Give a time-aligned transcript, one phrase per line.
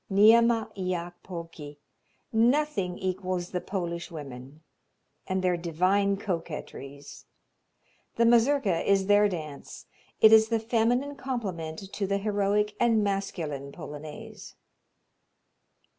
[0.09, 1.77] Niema iak Polki
[2.33, 4.63] "nothing equals the Polish women"
[5.27, 7.25] and their "divine coquetries;"
[8.15, 9.85] the Mazurka is their dance
[10.19, 14.55] it is the feminine complement to the heroic and masculine Polonaise.